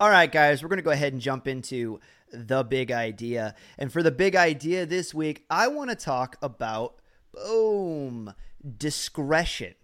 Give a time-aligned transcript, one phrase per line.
[0.00, 2.00] All right, guys, we're going to go ahead and jump into
[2.32, 3.54] the big idea.
[3.76, 6.94] And for the big idea this week, I want to talk about
[7.34, 8.32] boom,
[8.78, 9.74] discretion.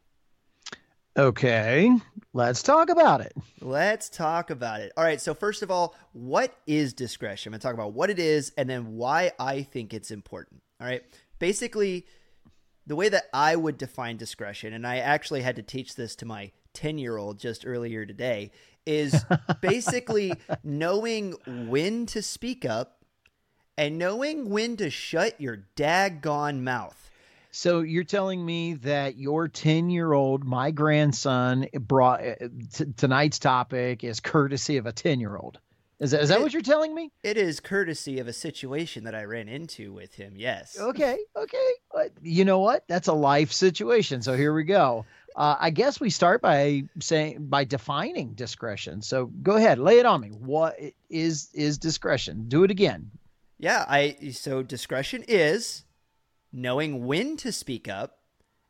[1.18, 1.90] Okay,
[2.32, 3.34] let's talk about it.
[3.60, 4.90] Let's talk about it.
[4.96, 7.50] All right, so first of all, what is discretion?
[7.50, 10.62] I'm going to talk about what it is and then why I think it's important.
[10.80, 11.02] All right,
[11.38, 12.06] basically,
[12.86, 16.24] the way that I would define discretion, and I actually had to teach this to
[16.24, 18.50] my 10 year old just earlier today,
[18.86, 19.24] is
[19.60, 20.32] basically
[20.64, 23.04] knowing when to speak up
[23.76, 27.10] and knowing when to shut your daggone mouth.
[27.50, 32.34] So you're telling me that your 10 year old, my grandson, brought uh,
[32.72, 35.58] t- tonight's topic is courtesy of a 10 year old.
[35.98, 37.10] Is that, is that It- what you're telling me?
[37.22, 40.78] It is courtesy of a situation that I ran into with him, yes.
[40.78, 41.70] Okay, okay.
[42.22, 42.84] You know what?
[42.88, 44.20] That's a life situation.
[44.20, 45.06] So here we go.
[45.36, 49.02] Uh, I guess we start by saying by defining discretion.
[49.02, 50.28] So go ahead, lay it on me.
[50.28, 50.76] What
[51.10, 52.48] is is discretion?
[52.48, 53.10] Do it again.
[53.58, 55.84] Yeah, I so discretion is
[56.52, 58.18] knowing when to speak up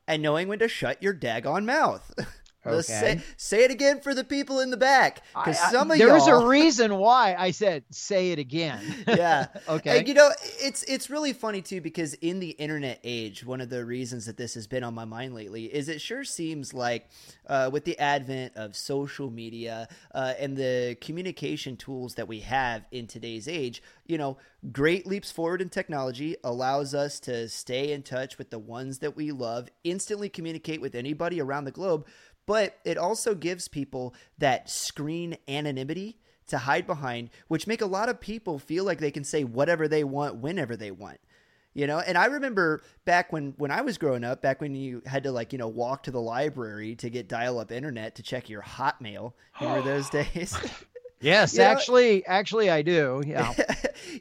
[0.08, 2.12] and knowing when to shut your daggone mouth.
[2.66, 6.26] Let's say, say it again for the people in the back because some of there's
[6.26, 8.82] y'all, a reason why I said say it again.
[9.08, 9.46] yeah.
[9.68, 9.98] Okay.
[9.98, 13.68] And you know, it's it's really funny too because in the internet age, one of
[13.68, 17.08] the reasons that this has been on my mind lately is it sure seems like
[17.48, 22.84] uh, with the advent of social media uh, and the communication tools that we have
[22.90, 24.36] in today's age, you know,
[24.72, 29.16] great leaps forward in technology allows us to stay in touch with the ones that
[29.16, 32.06] we love, instantly communicate with anybody around the globe,
[32.46, 38.08] but it also gives people that screen anonymity to hide behind, which make a lot
[38.08, 41.18] of people feel like they can say whatever they want whenever they want.
[41.74, 45.02] You know, and I remember back when when I was growing up, back when you
[45.04, 48.48] had to like you know walk to the library to get dial-up internet to check
[48.48, 49.32] your Hotmail.
[49.60, 50.56] Remember those days?
[51.20, 53.22] yes, You know- actually, actually, I do.
[53.26, 53.52] Yeah.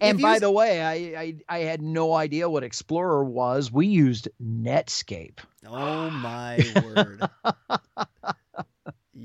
[0.01, 3.71] And by s- the way, I, I I had no idea what Explorer was.
[3.71, 5.39] We used Netscape.
[5.67, 6.57] oh my
[6.95, 7.21] word,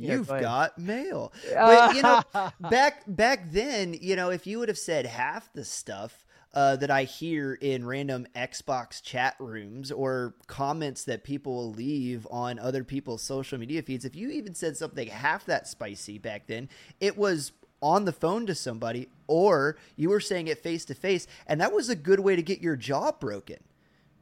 [0.01, 1.33] you've go got mail.
[1.53, 5.53] But you know, Uh, back back then, you know, if you would have said half
[5.53, 6.25] the stuff
[6.55, 12.27] uh, that I hear in random Xbox chat rooms or comments that people will leave
[12.31, 16.47] on other people's social media feeds, if you even said something half that spicy back
[16.47, 16.69] then,
[17.01, 21.27] it was on the phone to somebody or you were saying it face to face,
[21.47, 23.59] and that was a good way to get your jaw broken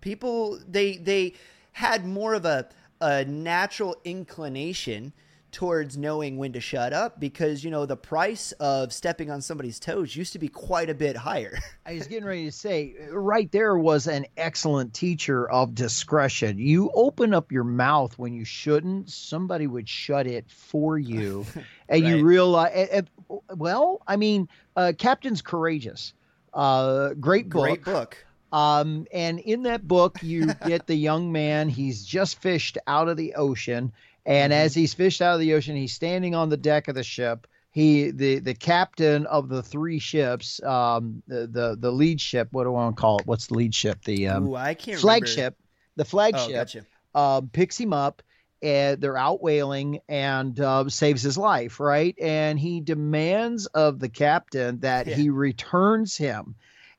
[0.01, 1.35] people they they
[1.73, 2.69] had more of a
[3.01, 5.13] a natural inclination
[5.51, 9.79] towards knowing when to shut up because you know the price of stepping on somebody's
[9.81, 11.59] toes used to be quite a bit higher.
[11.87, 16.59] I was getting ready to say, right there was an excellent teacher of discretion.
[16.59, 21.47] You open up your mouth when you shouldn't, somebody would shut it for you.
[21.89, 22.17] and Right.
[22.17, 26.13] you realize, eh, eh, well, I mean, uh, Captains Courageous.
[26.55, 27.63] Uh, great book.
[27.63, 28.17] Great book.
[28.51, 31.69] Um, and in that book, you get the young man.
[31.69, 33.93] He's just fished out of the ocean,
[34.27, 34.61] and Mm-hmm.
[34.61, 37.47] as he's fished out of the ocean, he's standing on the deck of the ship.
[37.71, 42.49] He, the the captain of the three ships, um, the the the lead ship.
[42.51, 43.27] What do I want to call it?
[43.27, 44.03] What's the lead ship?
[44.05, 45.57] The um, Ooh, I can't flagship.
[45.97, 46.87] The flagship Oh, gotcha.
[47.15, 48.23] um, picks him up
[48.63, 52.17] and they're out whaling and uh, saves his life, right?
[52.21, 55.15] And he demands of the captain that Yeah.
[55.17, 56.57] he returns him.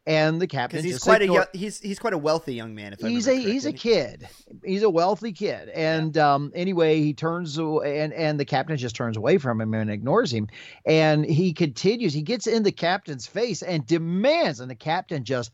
[0.09, 2.93] And the captain he's just quite a he's he's quite a wealthy young man.
[2.93, 4.27] If he's a remember he's a kid.
[4.65, 8.95] He's a wealthy kid, and um, anyway, he turns away, and and the captain just
[8.95, 10.47] turns away from him and ignores him,
[10.83, 12.11] and he continues.
[12.11, 15.51] He gets in the captain's face and demands, and the captain just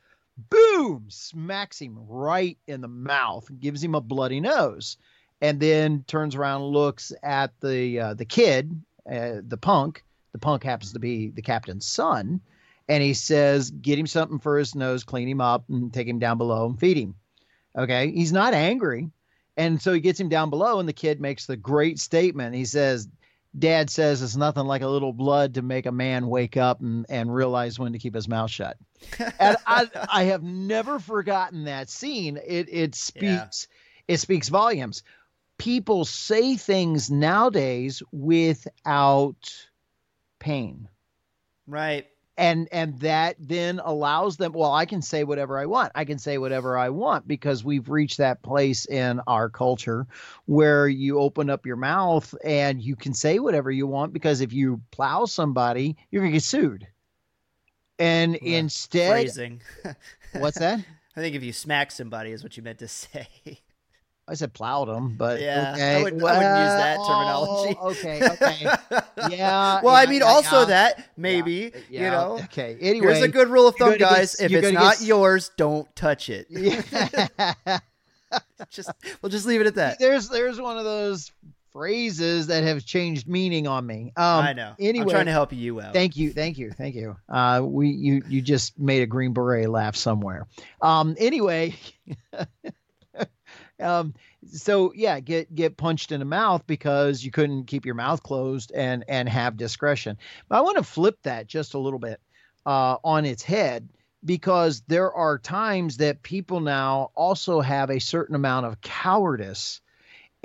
[0.50, 4.96] boom smacks him right in the mouth, gives him a bloody nose,
[5.42, 10.02] and then turns around, and looks at the uh, the kid, uh, the punk.
[10.32, 12.40] The punk happens to be the captain's son,
[12.88, 16.20] and he says, "Get him something for his nose, clean him up, and take him
[16.20, 17.16] down below and feed him."
[17.78, 19.10] Okay, he's not angry,
[19.58, 22.56] and so he gets him down below, and the kid makes the great statement.
[22.56, 23.08] He says,
[23.58, 27.06] "Dad says it's nothing like a little blood to make a man wake up and,
[27.10, 28.78] and realize when to keep his mouth shut."
[29.40, 32.40] and I, I have never forgotten that scene.
[32.46, 33.68] It it speaks
[34.08, 35.04] it speaks volumes.
[35.58, 39.68] People say things nowadays without
[40.40, 40.90] pain
[41.68, 42.06] right.
[42.38, 46.18] And and that then allows them well i can say whatever i want i can
[46.18, 50.06] say whatever i want because we've reached that place in our culture
[50.46, 54.52] where you open up your mouth and you can say whatever you want because if
[54.54, 56.88] you plow somebody you're going to get sued
[58.00, 59.62] and Well, instead Phrasing.
[60.34, 60.80] what's that
[61.16, 63.28] I think if you smack somebody is what you meant to say.
[64.28, 66.00] I said plowed them, but yeah, okay.
[66.00, 67.78] I, would, well, wouldn't use that terminology.
[67.80, 69.82] Oh, okay, okay, yeah.
[69.84, 70.66] well, yeah, I mean, yeah, also yeah.
[70.66, 72.40] that maybe Yeah, you know.
[72.46, 72.76] Okay.
[72.82, 74.36] Anyway, Here's a good rule of thumb, gonna get- guys.
[74.40, 76.48] if it's not get- yours, don't touch it.
[76.50, 76.82] Yeah.
[78.72, 78.90] just
[79.22, 80.00] we'll just leave it at that.
[80.00, 81.32] there's there's one of those
[81.72, 84.12] phrases that have changed meaning on me.
[84.16, 84.74] Um, I know.
[84.80, 85.94] Anyway, I'm trying to help you out.
[85.94, 87.16] Thank you, thank you, thank you.
[87.30, 90.48] Uh, we you you just made a green beret laugh somewhere.
[90.82, 91.76] Um, anyway,
[93.80, 94.14] um,
[94.52, 98.72] so yeah, get get punched in the mouth because you couldn't keep your mouth closed
[98.74, 100.18] and and have discretion.
[100.48, 102.20] But I want to flip that just a little bit
[102.66, 103.90] uh, on its head
[104.24, 109.82] because there are times that people now also have a certain amount of cowardice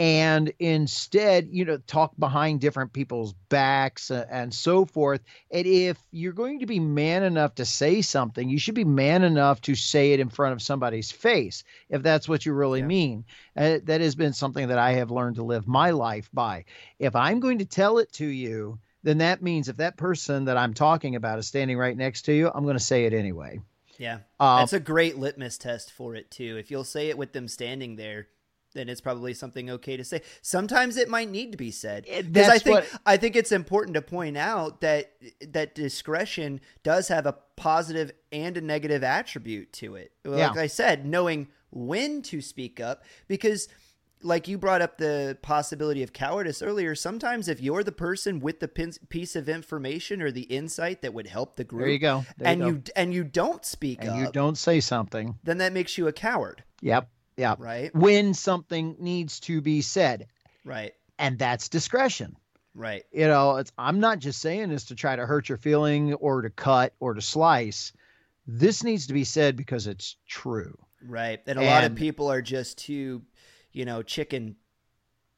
[0.01, 5.21] and instead you know talk behind different people's backs uh, and so forth
[5.51, 9.23] and if you're going to be man enough to say something you should be man
[9.23, 12.87] enough to say it in front of somebody's face if that's what you really Yeah.
[12.87, 13.25] mean
[13.59, 16.65] uh, that has been something that i have learned to live my life by
[16.99, 20.57] if i'm going to tell it to you then that means if that person that
[20.57, 23.61] i'm talking about is standing right next to you i'm going to say it anyway
[23.99, 24.21] Yeah.
[24.39, 26.57] uh, That's a great litmus test for it too.
[26.57, 28.29] If you'll say it with them standing there,
[28.73, 30.23] then it's probably something okay to say.
[30.43, 32.05] Sometimes it might need to be said.
[32.09, 35.13] Eh, Because I think what- I think it's important to point out that
[35.49, 40.13] that discretion does have a positive and a negative attribute to it.
[40.25, 40.61] Like Yeah.
[40.63, 43.69] I said, knowing when to speak up because
[44.23, 48.61] like you brought up the possibility of cowardice earlier, sometimes if you're the person with
[48.61, 51.99] the pin- piece of information or the insight that would help the group there you
[51.99, 52.67] go There and go.
[52.69, 56.07] you and you don't speak and up, you don't say something then that makes you
[56.07, 57.09] a coward, yep
[57.41, 57.95] yep right?
[57.95, 60.27] when something needs to be said
[60.65, 62.37] Right, and that's discretion
[62.75, 66.15] right, you know it's i'm not just saying this to try to hurt your feeling
[66.15, 67.93] or to cut or to slice
[68.47, 70.77] this needs to be said because it's true
[71.07, 71.41] right.
[71.47, 73.23] And a lot of people are just too,
[73.73, 74.57] you know, chicken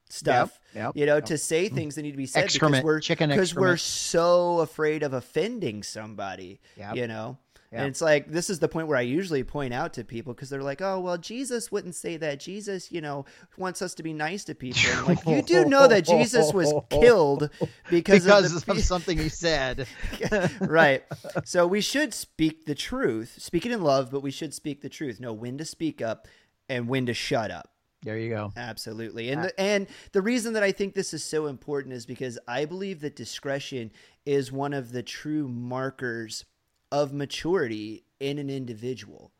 [0.09, 0.59] stuff.
[0.75, 1.25] yep You know, yep.
[1.25, 1.75] to say mm-hmm.
[1.75, 5.13] things that need to be said excrement because we're chicken because we're so afraid of
[5.13, 6.59] offending somebody.
[6.77, 6.95] Yep.
[6.95, 7.37] You know.
[7.79, 10.49] And it's like this is the point where I usually point out to people because
[10.49, 12.39] they're like, "Oh, well, Jesus wouldn't say that.
[12.39, 13.25] Jesus, you know,
[13.57, 16.53] wants us to be nice to people." And I'm like, you do know that Jesus
[16.53, 17.49] was killed
[17.89, 19.87] because, because of, the, of something he said
[20.61, 21.03] right.
[21.45, 24.89] So we should speak the truth, speak it in love, but we should speak the
[24.89, 25.19] truth.
[25.19, 26.27] Know when to speak up
[26.69, 27.69] and when to shut up.
[28.03, 29.29] there you go Absolutely.
[29.29, 32.65] And the, and the reason that I think this is so important is because I
[32.65, 33.91] believe that discretion
[34.25, 36.45] is one of the true markers
[36.93, 39.31] of maturity in an individual.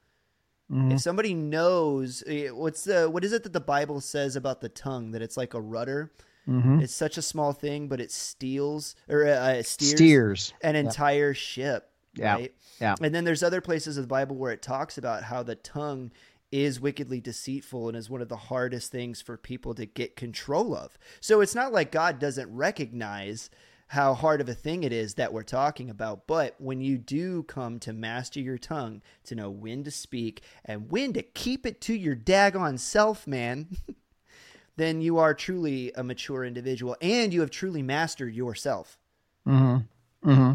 [0.71, 0.93] Mhm.
[0.93, 4.69] If somebody knows eh, what's the what is it that the Bible says about the
[4.69, 6.11] tongue that it's like a rudder.
[6.47, 6.81] Mhm.
[6.81, 11.33] It's such a small thing, but it steals or uh, it steers, steers an entire
[11.33, 11.91] ship.
[12.15, 12.33] Yeah.
[12.33, 12.55] Right?
[12.81, 12.95] Yeah.
[13.01, 16.11] And then there's other places of the Bible where it talks about how the tongue
[16.51, 20.75] is wickedly deceitful and is one of the hardest things for people to get control
[20.75, 20.97] of.
[21.21, 23.49] So it's not like God doesn't recognize
[23.87, 26.25] how hard of a thing it is that we're talking about.
[26.27, 30.89] But when you do come to master your tongue, to know when to speak and
[30.91, 33.67] when to keep it to your daggone self, man,
[34.75, 38.97] then you are truly a mature individual and you have truly mastered yourself.
[39.45, 39.77] hmm
[40.23, 40.53] hmm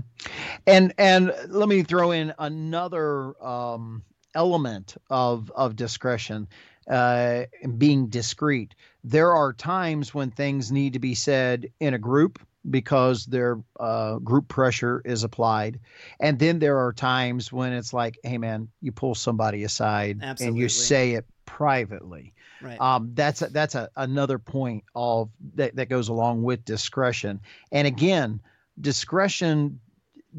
[0.67, 4.03] And and let me throw in another um,
[4.35, 6.49] element of of discretion,
[6.89, 7.45] uh,
[7.77, 8.75] being discreet.
[9.05, 12.39] There are times when things need to be said in a group
[12.71, 15.81] because their uh, group pressure is applied,
[16.21, 20.57] and then there are times when it's like, hey man, you pull somebody aside and
[20.57, 22.35] you say it privately.
[22.61, 22.81] Right.
[22.81, 27.41] um, that's a, that's a, another point of that, that goes along with discretion.
[27.71, 28.41] And again
[28.81, 29.81] discretion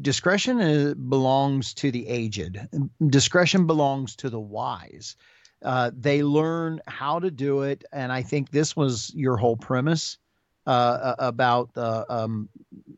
[0.00, 2.58] discretion is, belongs to the aged.
[3.08, 5.16] Discretion belongs to the wise.
[5.62, 10.16] Uh, they learn how to do it and i think this was your whole premise
[10.66, 12.48] about uh, um,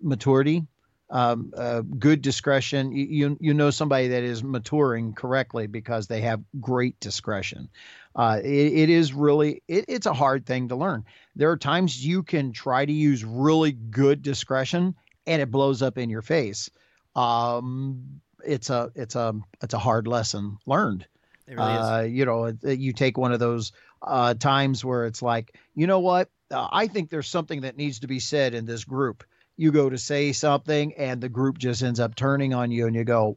[0.00, 0.66] maturity.
[1.10, 2.92] Um, uh, good discretion.
[2.92, 7.68] You, you you know somebody that is maturing correctly because they have great discretion.
[8.16, 11.04] Uh, it, it is really it, it's a hard thing to learn.
[11.36, 14.94] There are times you can try to use really good discretion
[15.26, 16.70] and it blows up in your face.
[17.14, 21.06] Um, it's a it's a it's a hard lesson learned.
[21.46, 21.80] It really is.
[21.80, 26.00] uh, you know you take one of those uh, times where it's like you know
[26.00, 29.24] what uh, i think there's something that needs to be said in this group.
[29.56, 32.96] You go to say something and the group just ends up turning on you and
[32.96, 33.36] you go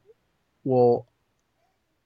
[0.63, 1.07] well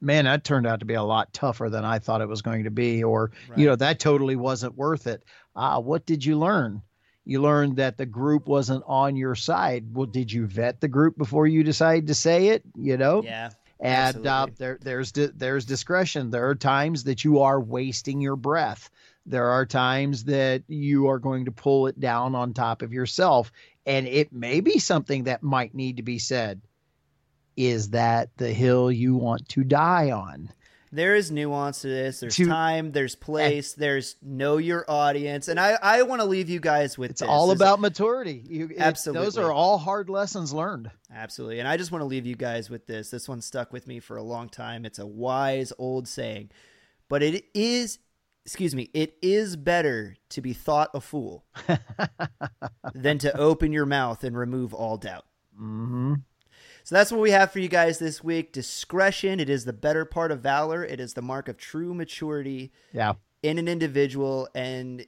[0.01, 2.63] man that turned out to be a lot tougher than i thought it was going
[2.63, 3.59] to be or Right.
[3.59, 5.23] you know that totally wasn't worth it.
[5.55, 6.81] Ah what did you learn?
[7.25, 9.85] You learned that the group wasn't on your side.
[9.93, 12.63] Well did you vet the group before you decided to say it?
[12.75, 13.21] You know?
[13.23, 13.49] Yeah.
[13.79, 16.31] and uh, there there's di- there's discretion.
[16.31, 18.89] There are times that you are wasting your breath
[19.29, 23.51] There are times that you are going to pull it down on top of yourself.
[23.85, 26.61] And it may be something that might need to be said.
[27.55, 30.51] Is that the hill you want to die on?
[30.91, 32.19] there is nuance to this.
[32.19, 33.19] There's to, time, there's eh.
[33.21, 37.21] place, there's know your audience, and I I want to leave you guys with it's
[37.21, 37.29] this.
[37.29, 38.43] all about maturity.
[38.47, 40.89] You, absolutely, those are all hard lessons learned.
[41.13, 43.09] Absolutely, and I just want to leave you guys with this.
[43.09, 44.85] This one stuck with me for a long time.
[44.85, 46.49] It's a wise old saying,
[47.07, 47.99] but it is.
[48.45, 48.89] Excuse me.
[48.93, 51.45] It is better to be thought a fool
[52.93, 55.25] than to open your mouth and remove all doubt.
[55.55, 56.15] Mm-hmm.
[56.83, 58.51] So that's what we have for you guys this week.
[58.51, 60.83] Discretion, it is the better part of valor.
[60.83, 63.13] It is the mark of true maturity yeah.
[63.43, 64.49] in an individual.
[64.55, 65.05] And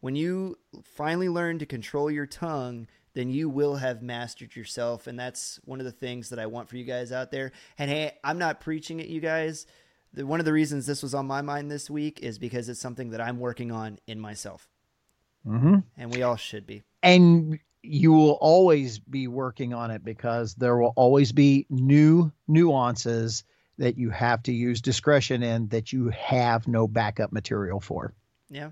[0.00, 5.06] when you finally learn to control your tongue, then you will have mastered yourself.
[5.06, 7.50] And that's one of the things that I want for you guys out there.
[7.78, 9.66] And hey, I'm not preaching at you guys.
[10.16, 13.10] One of the reasons this was on my mind this week is because it's something
[13.10, 14.68] that I'm working on in myself.
[15.46, 15.78] Mm-hmm.
[15.96, 16.82] And we all should be.
[17.02, 23.44] And you will always be working on it because there will always be new nuances
[23.78, 28.14] that you have to use discretion in that you have no backup material for.
[28.48, 28.70] Yeah.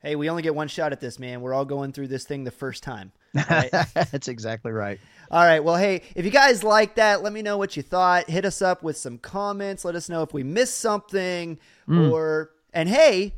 [0.00, 1.40] Hey, we only get one shot at this, man.
[1.40, 3.12] We're all going through this thing the first time.
[3.34, 3.70] Right?
[3.94, 5.00] That's exactly right.
[5.30, 5.62] All right.
[5.62, 8.28] Well, hey, if you guys like that, let me know what you thought.
[8.28, 9.84] Hit us up with some comments.
[9.84, 12.10] Let us know if we missed something mm.
[12.10, 13.34] or, and hey,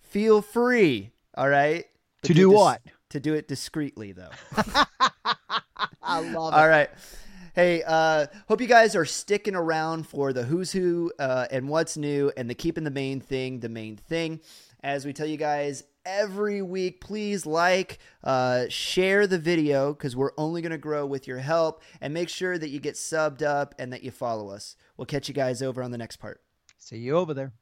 [0.00, 1.10] feel free.
[1.34, 1.84] All right.
[2.22, 2.82] To do this, what?
[3.10, 4.30] to do it discreetly, though.
[6.02, 6.56] I love it.
[6.56, 6.90] All right.
[7.54, 11.96] Hey, uh, hope you guys are sticking around for the who's who uh, and what's
[11.96, 14.40] new and the keeping the main thing the main thing.
[14.82, 20.32] As we tell you guys every week, please like, uh, share the video because we're
[20.38, 23.74] only going to grow with your help and make sure that you get subbed up
[23.78, 24.76] and that you follow us.
[24.96, 26.40] We'll catch you guys over on the next part.
[26.78, 27.52] See you over there.